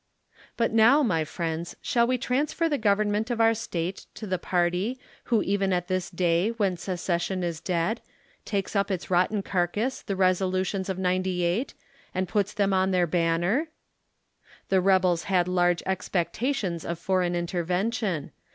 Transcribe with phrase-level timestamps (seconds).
[0.57, 4.97] But now, my friends, shall we transfer the Government of our State, to the party,
[5.27, 8.01] Avho even at this day when se cession is dead,
[8.43, 11.75] takes up its rotten carcass, the resolutions of '98,
[12.15, 13.67] and puts them on their banner?
[14.69, 18.31] The rebels had large expectations of foreign intervention.